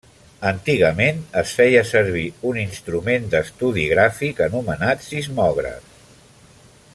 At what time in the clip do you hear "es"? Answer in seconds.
1.41-1.51